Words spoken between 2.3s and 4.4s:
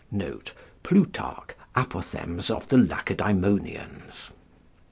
of the Lacedaemonians.